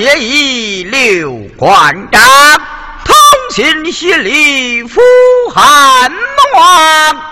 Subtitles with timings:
[0.00, 2.22] 桃园结义刘关张，
[3.04, 3.14] 同
[3.54, 4.98] 心协力扶
[5.54, 6.10] 汉
[6.54, 7.22] 王。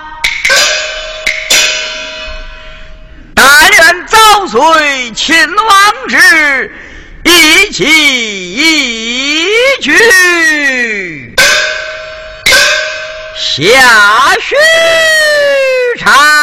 [3.35, 6.77] 但愿早随秦王之
[7.25, 7.85] 一骑
[8.55, 9.47] 一
[9.81, 9.97] 举
[13.39, 13.65] 下
[14.41, 14.55] 许
[15.99, 16.38] 昌。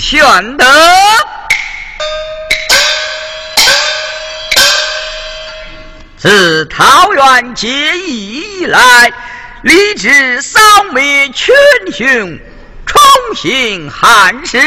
[0.00, 0.64] 玄德。
[6.16, 9.12] 自桃园结义以来，
[9.62, 10.58] 立志扫
[10.94, 11.54] 灭群
[11.92, 12.38] 雄，
[12.86, 13.00] 重
[13.36, 14.58] 兴汉室。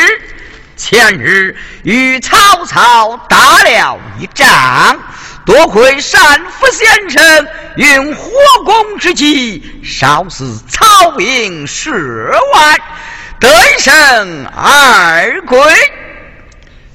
[0.75, 4.99] 前日与曹操打了一仗，
[5.47, 8.29] 多亏单福先生用火
[8.65, 12.79] 攻之计，烧死曹兵十万，
[13.43, 15.59] 得胜而归。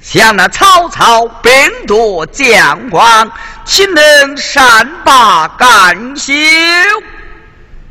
[0.00, 1.52] 向那曹操兵
[1.86, 3.30] 多将广，
[3.66, 6.32] 岂能善罢甘休？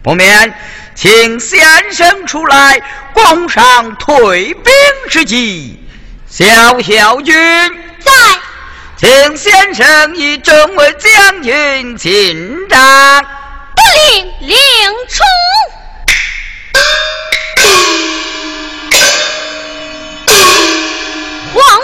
[0.02, 0.52] 不免
[0.96, 1.60] 请先
[1.94, 2.82] 生出来，
[3.14, 4.74] 共商退兵
[5.08, 5.80] 之计。
[6.28, 7.36] 小小军
[8.00, 8.12] 在，
[8.98, 13.24] 请先生以众位将军进帐。
[13.76, 13.82] 不
[14.16, 14.58] 令令
[15.08, 15.24] 出。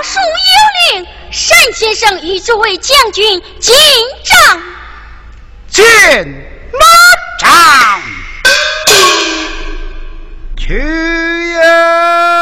[0.03, 3.73] 皇叔有令，单先生与诸位将军进
[4.25, 4.61] 帐。
[5.69, 5.81] 进
[6.73, 6.85] 马
[7.39, 8.01] 帐，
[10.57, 12.32] 去呀！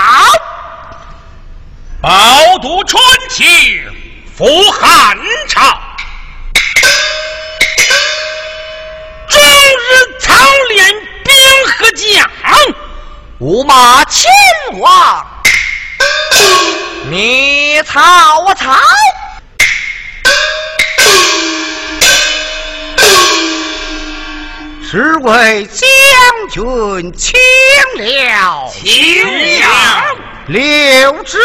[0.00, 0.22] 好，
[2.00, 2.10] 饱
[2.62, 3.44] 读春秋，
[4.32, 5.76] 复汉朝。
[9.28, 10.32] 终日操
[10.68, 10.94] 练
[11.24, 11.34] 兵
[11.66, 12.30] 和将，
[13.40, 14.30] 五马千
[14.78, 15.26] 王
[17.10, 18.72] 灭曹操。
[24.90, 25.86] 是为将
[26.50, 27.38] 军请
[27.98, 29.22] 了，请
[29.60, 30.02] 了。
[30.46, 31.36] 留之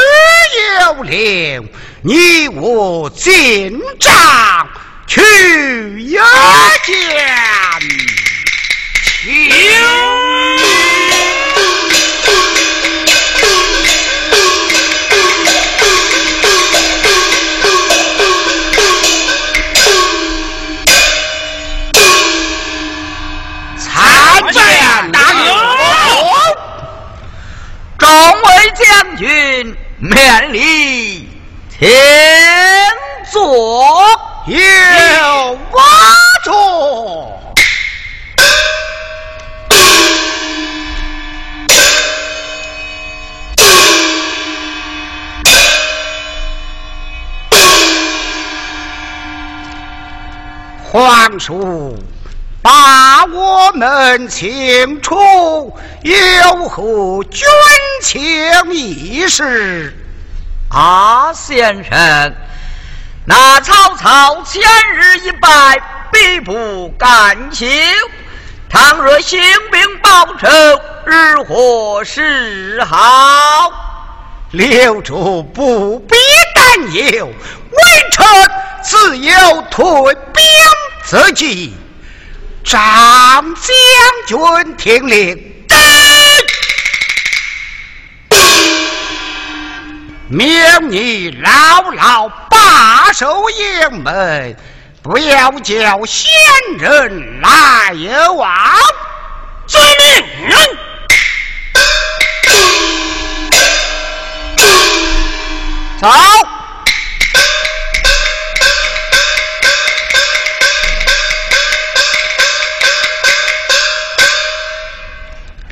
[0.79, 1.69] 有令，
[2.01, 4.65] 你我进帐
[5.07, 5.21] 去
[6.01, 6.23] 一见。
[9.21, 10.22] 请。
[28.75, 31.29] 将军免礼，
[31.69, 31.89] 请
[33.31, 33.93] 坐，
[34.47, 35.83] 有瓦
[36.43, 37.39] 座。
[50.83, 51.97] 皇叔。
[52.63, 57.45] 把我们请出，有何军
[58.01, 59.93] 情一事？
[60.69, 62.33] 啊，先生，
[63.25, 64.61] 那曹操前
[64.95, 65.49] 日一败，
[66.09, 67.65] 必不甘休。
[68.69, 70.47] 倘若兴兵报仇，
[71.05, 73.71] 日何是好？
[74.51, 76.15] 留主不必
[76.55, 78.25] 担忧，微臣
[78.81, 80.43] 自有退兵
[81.03, 81.75] 之计。
[82.63, 83.65] 张将
[84.25, 85.65] 军听令，
[90.29, 94.57] 命你牢牢把守营门，
[95.03, 96.31] 不要叫闲
[96.79, 97.93] 人来
[98.35, 98.49] 往。
[99.67, 99.81] 遵
[100.47, 100.57] 命。
[106.01, 106.09] 走。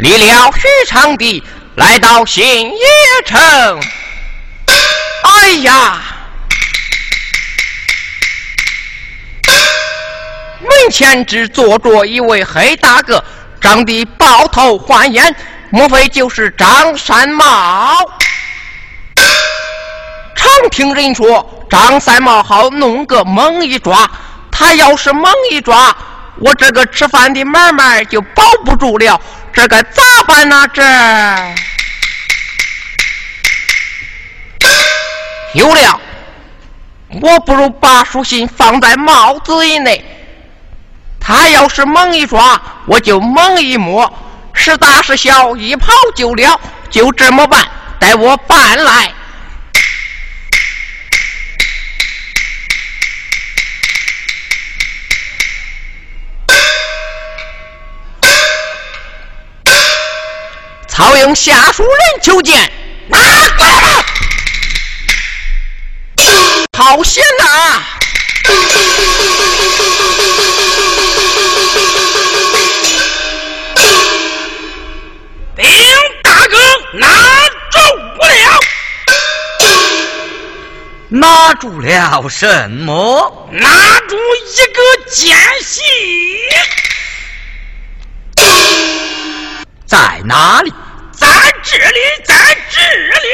[0.01, 1.43] 离了许昌地，
[1.75, 2.87] 来到新野
[3.23, 3.39] 城。
[5.21, 6.01] 哎呀！
[10.59, 13.23] 门前只坐着一位黑大哥，
[13.61, 15.35] 长得豹头环眼，
[15.69, 17.95] 莫非就是张三毛？
[20.35, 24.09] 常听人说张三毛好弄个猛一抓，
[24.51, 25.95] 他要是猛一抓，
[26.39, 29.21] 我这个吃饭的买卖就保不住了，
[29.53, 30.67] 这该咋办呢？
[30.73, 30.81] 这
[35.53, 35.99] 有了，
[37.21, 40.03] 我不如把书信放在帽子以内。
[41.19, 44.11] 他要是猛一抓，我就猛一摸，
[44.53, 46.59] 是大是小，一跑就了，
[46.89, 47.67] 就这么办，
[47.99, 49.11] 待我办来。
[61.01, 62.71] 曹营下属人求见，
[63.07, 63.17] 拿
[63.57, 64.05] 过来！
[66.77, 67.81] 好险呐！
[75.55, 75.65] 兵
[76.21, 76.55] 大哥
[76.93, 77.07] 拿
[77.71, 77.79] 住
[78.19, 78.59] 了，
[81.09, 83.49] 拿住了什么？
[83.53, 85.81] 拿住一个奸细，
[89.87, 90.71] 在哪里？
[91.63, 92.33] 在这里，在
[92.69, 92.81] 这
[93.21, 93.27] 里。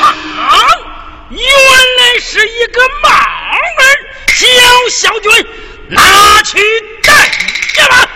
[0.00, 0.14] 啊，
[1.30, 1.40] 原
[1.98, 3.20] 来是一个帽儿，
[4.28, 4.46] 小
[4.90, 5.30] 小军，
[5.88, 6.58] 拿去
[7.02, 8.08] 带去吧。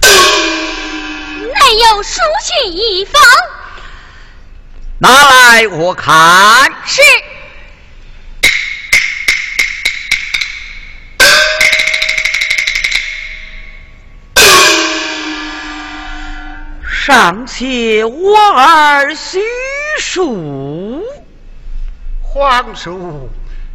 [0.00, 3.20] 没有书信一封，
[4.98, 6.70] 拿来我看。
[6.84, 7.02] 是
[17.08, 19.40] 上写我儿徐
[19.98, 21.02] 庶，
[22.20, 23.30] 皇叔，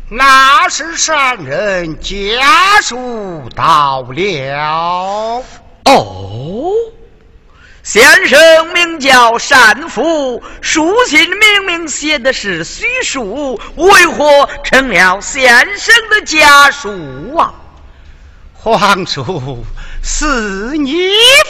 [0.07, 2.13] 那是善人家
[2.83, 5.43] 属到了。
[5.85, 6.73] 哦，
[7.81, 17.51] 先生名叫单福，书信明明写的是徐庶，为何成了先生的家属啊？
[18.53, 19.65] 皇叔，
[20.01, 21.09] 是你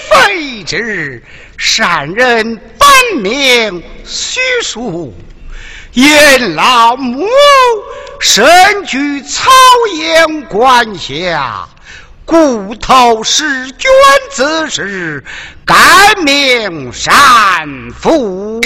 [0.10, 1.22] 非之，
[1.66, 5.16] 善人本名徐庶，
[5.94, 7.26] 因老母
[8.20, 9.50] 身居曹
[9.94, 11.66] 营管辖，
[12.26, 13.90] 故投使捐
[14.30, 15.24] 子时，
[15.66, 15.76] 改
[16.22, 17.66] 名善
[17.98, 18.60] 福。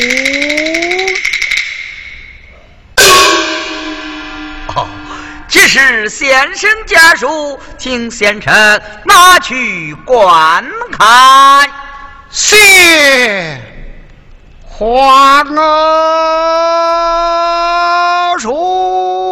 [4.76, 4.88] 哦，
[5.48, 11.70] 这是先生家属，请先生拿去观看。
[12.40, 13.60] 谢
[14.64, 15.44] 皇
[18.38, 19.27] 叔。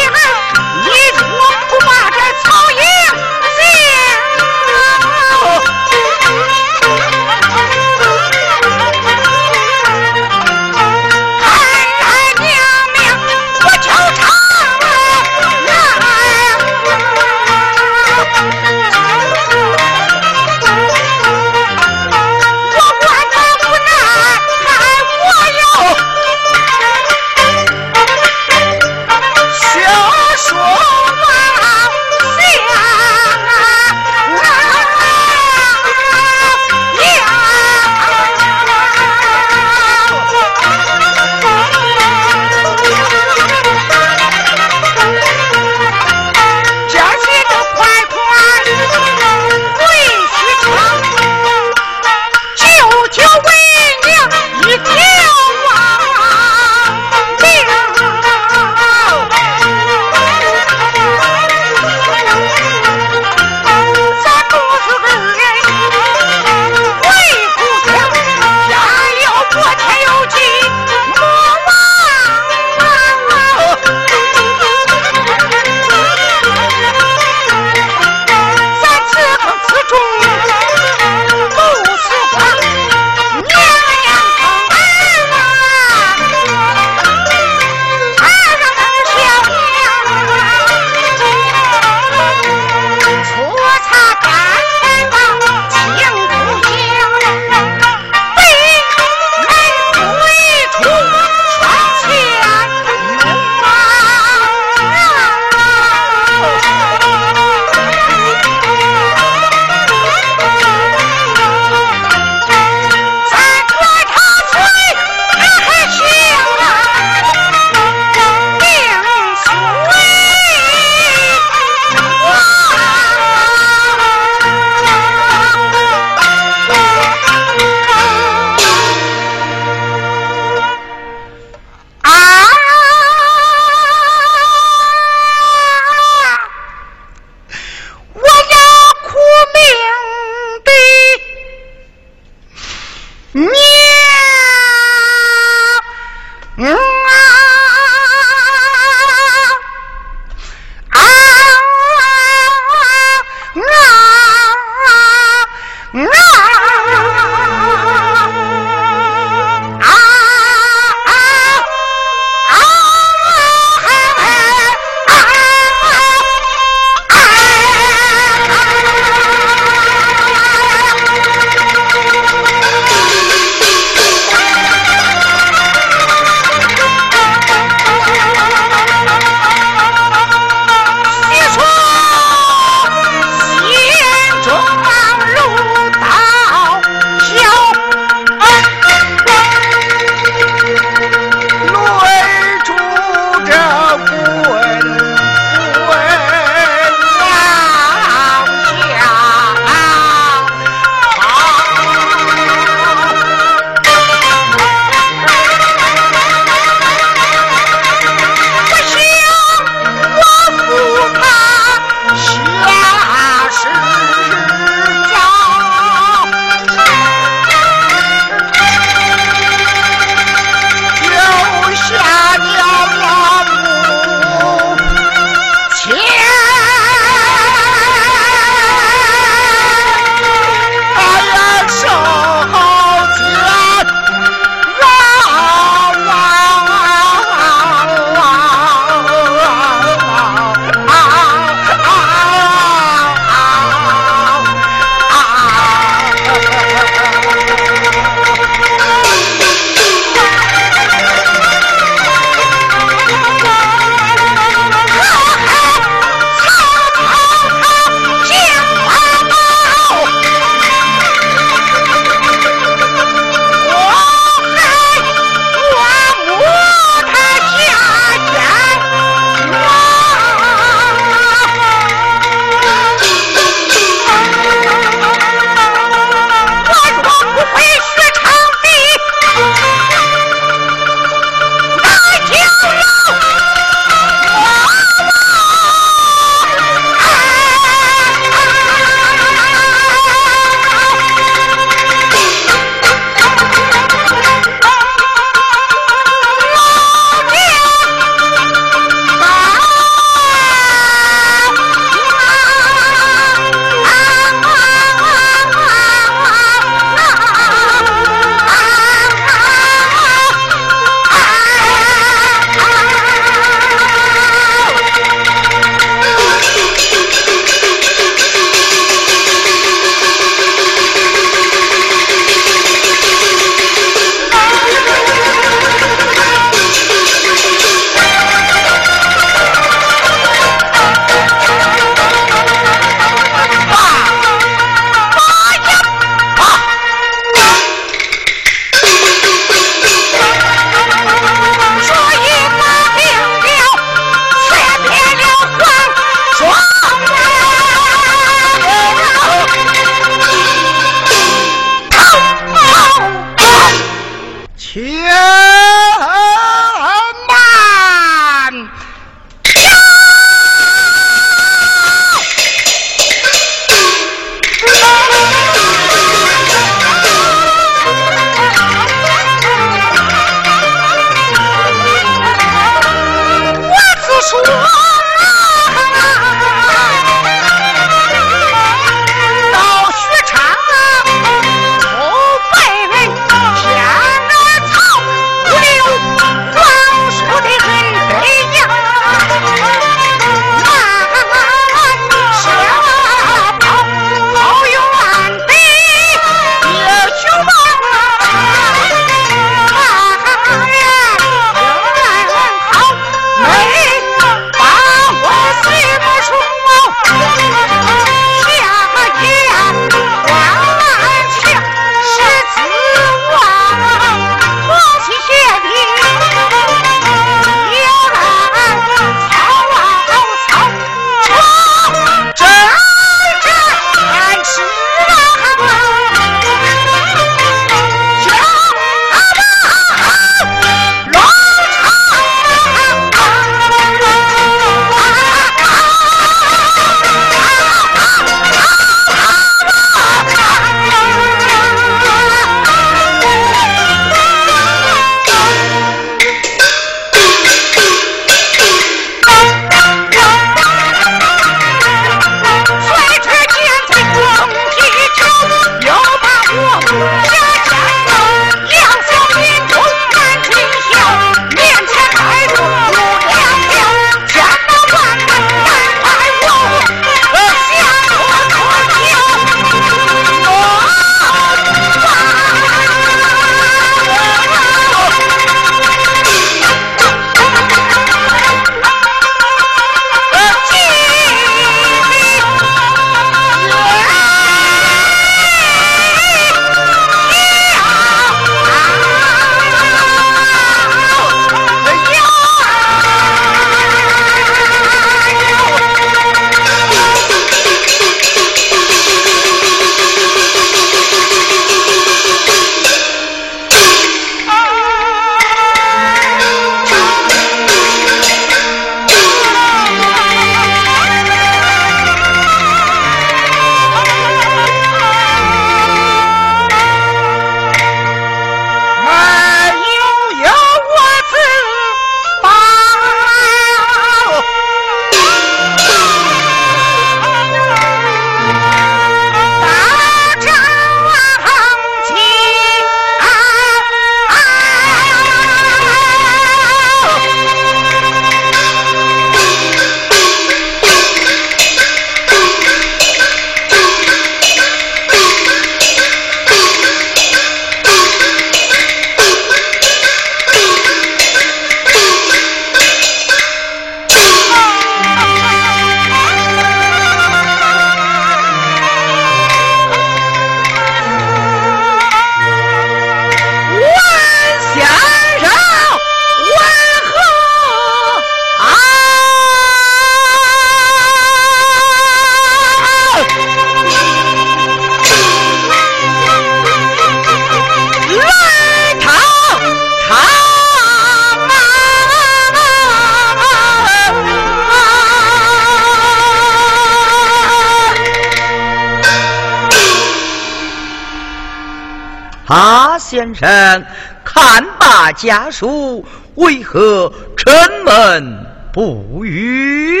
[593.14, 593.86] 先生，
[594.24, 600.00] 看罢家书，为何城门不语？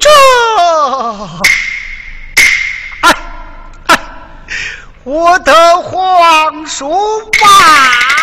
[0.00, 0.10] 这，
[3.02, 3.14] 哎
[3.86, 4.00] 哎，
[5.04, 6.90] 我的皇叔
[7.40, 8.17] 吧。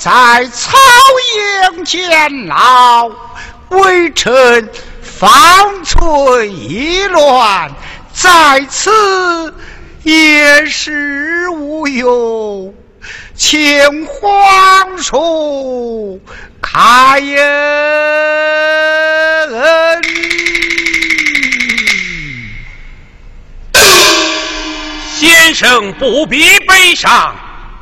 [0.00, 0.10] 在
[0.46, 0.78] 曹
[1.76, 3.10] 营监牢，
[3.68, 4.66] 微臣
[5.02, 7.70] 方寸已乱，
[8.14, 9.54] 在此
[10.02, 12.74] 也是无用，
[13.34, 16.18] 请皇叔
[16.62, 17.62] 开恩。
[25.14, 27.34] 先生不必悲伤，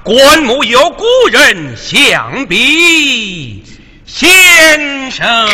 [0.03, 0.91] 棺木有
[1.29, 3.63] 人相比。
[4.07, 5.47] 先生，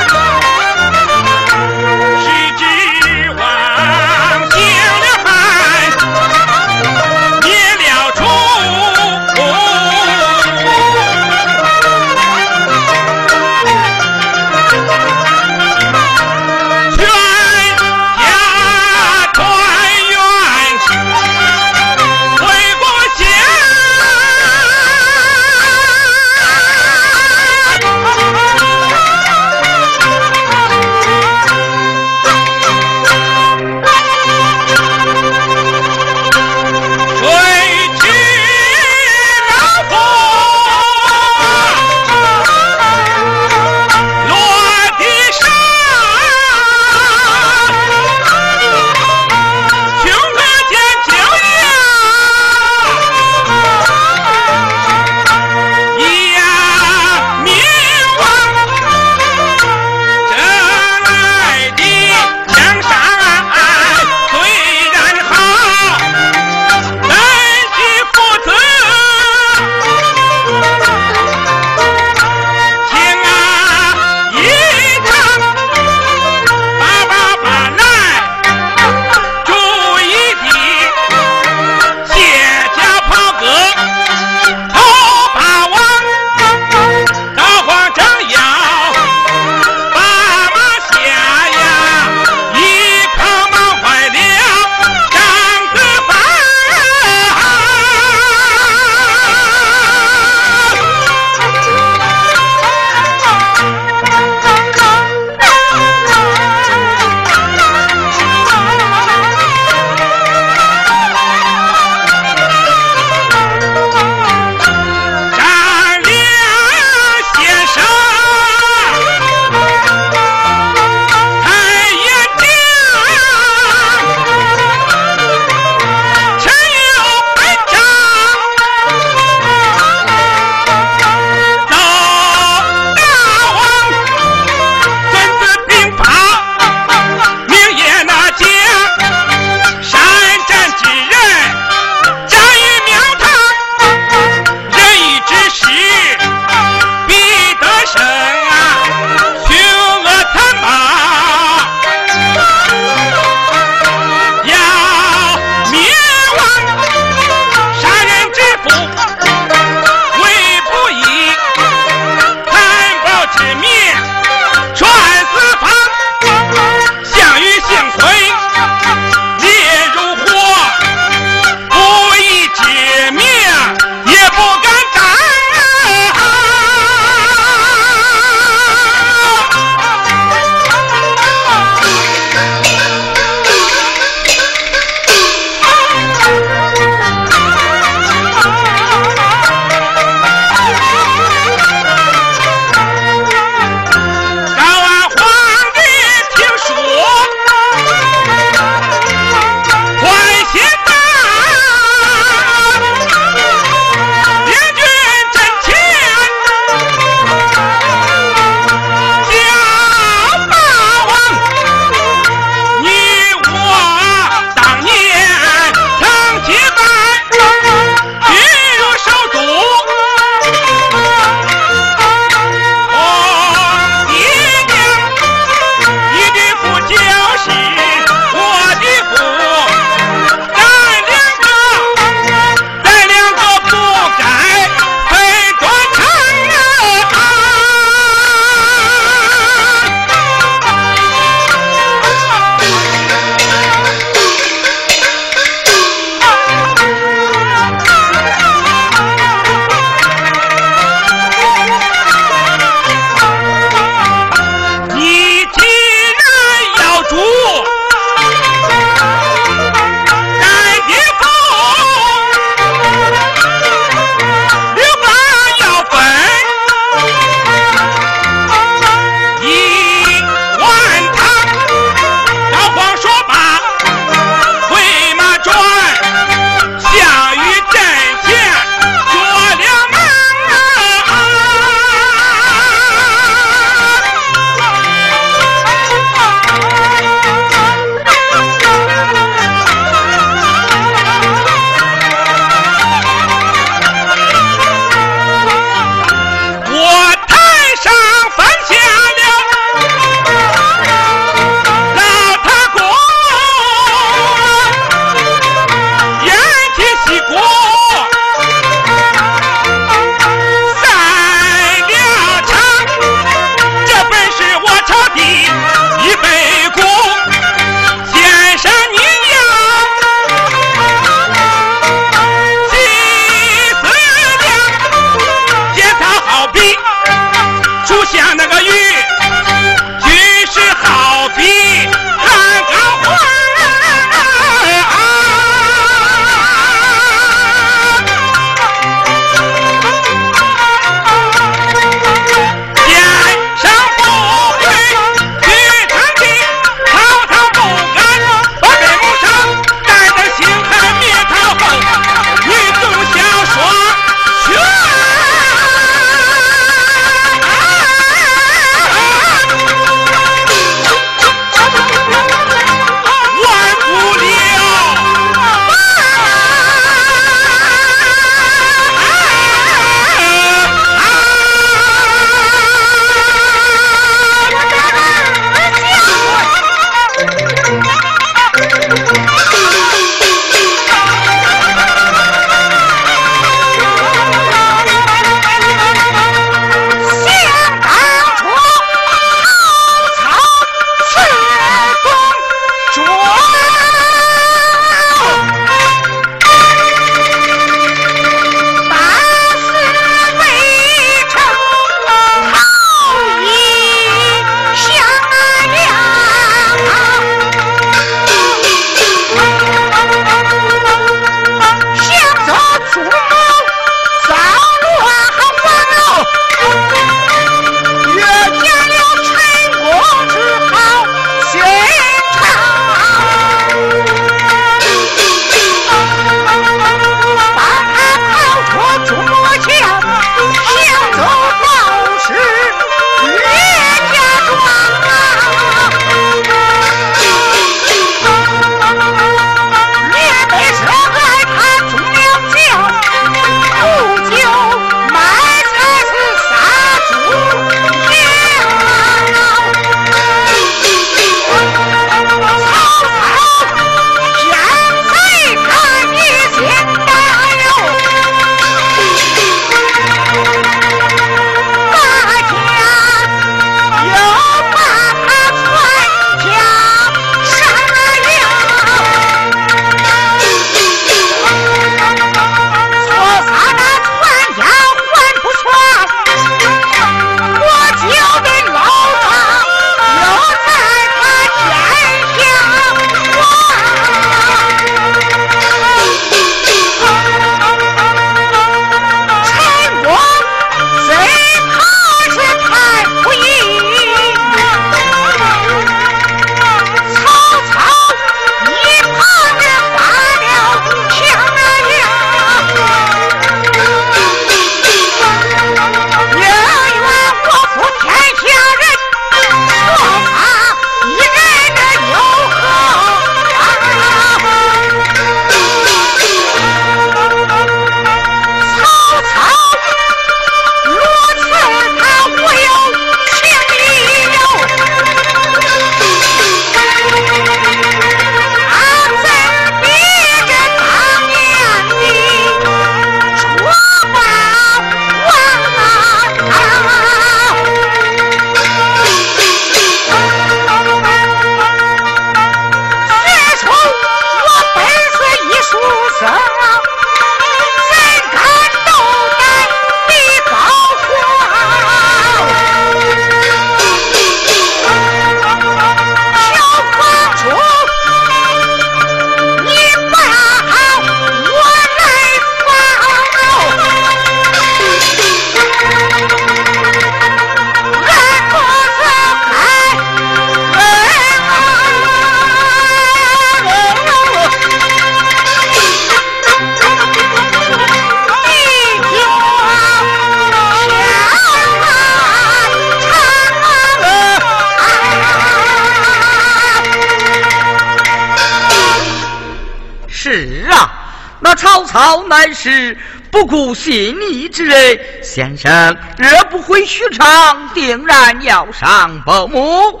[592.38, 592.96] 操乃是
[593.32, 600.00] 不顾信义之人，先生若不回许昌，定然要上伯母。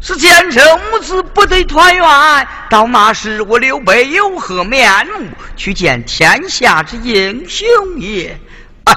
[0.00, 7.68] 是先生母子不得团圆，到那时我刘备有何面目去见天下之英雄
[8.00, 8.40] 也？
[8.84, 8.94] 哎，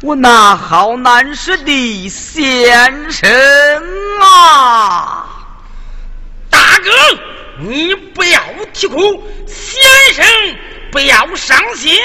[0.00, 3.28] 我那好难舍的先生
[4.22, 5.26] 啊！
[6.48, 6.90] 大哥，
[7.58, 8.40] 你不要
[8.72, 9.82] 啼哭，先
[10.14, 10.24] 生
[10.92, 11.98] 不要伤心，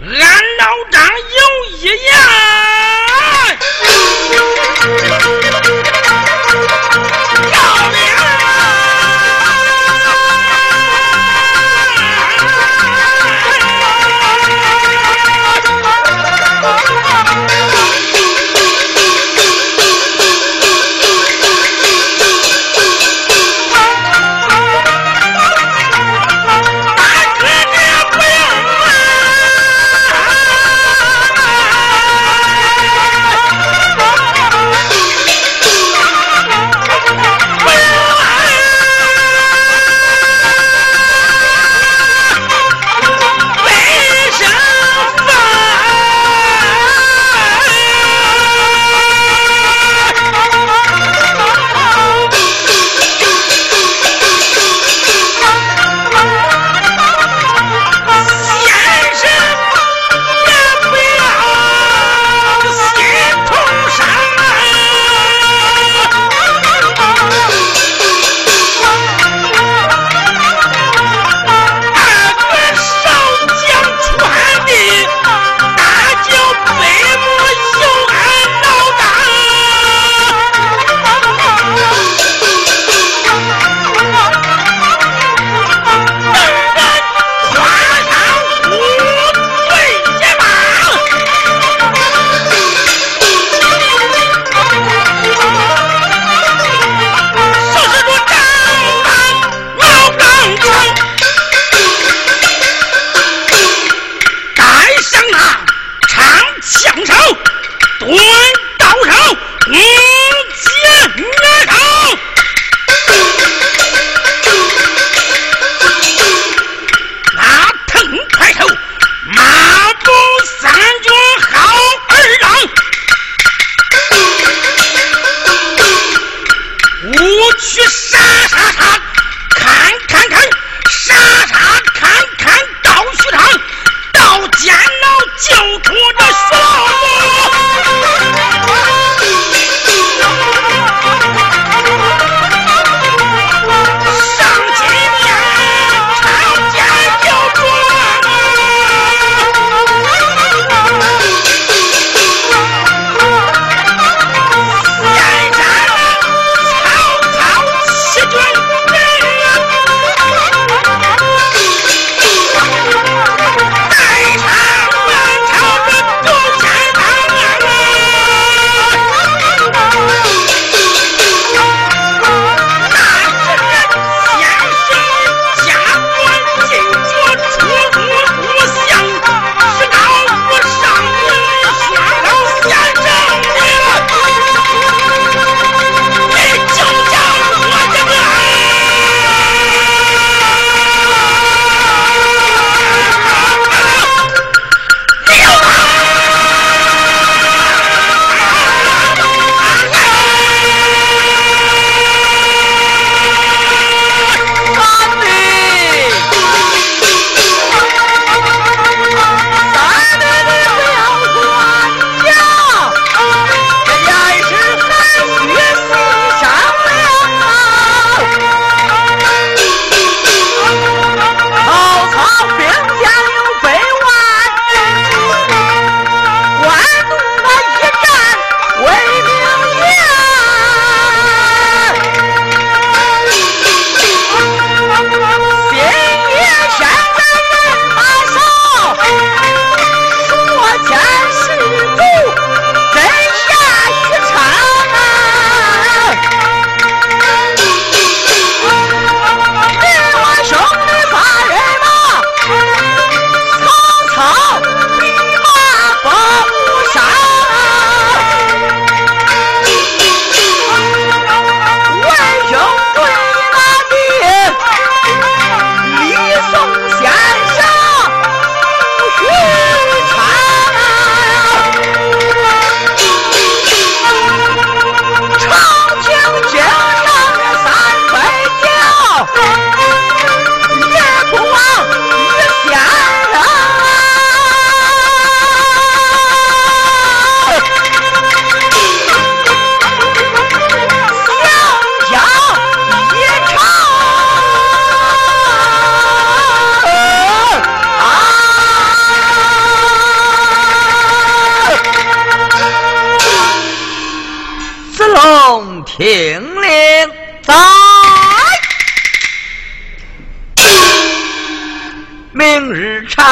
[0.00, 0.10] 俺
[0.58, 1.92] 老张有一言。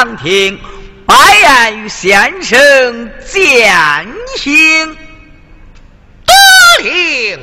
[0.01, 0.59] 日长亭
[1.05, 1.13] 拜
[1.45, 3.71] 案与先生践
[4.35, 4.97] 行，
[6.25, 6.33] 得
[6.81, 7.39] 令。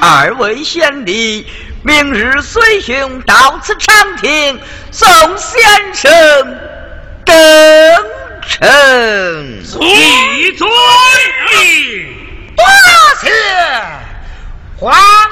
[0.00, 1.46] 二位贤弟，
[1.84, 4.58] 明日随兄到此长亭，
[4.90, 5.60] 送先
[5.94, 6.10] 生
[7.24, 7.36] 登
[8.48, 9.64] 城。
[9.64, 10.68] 随尊。
[12.56, 12.64] 多
[13.20, 13.30] 谢
[14.76, 15.27] 皇上。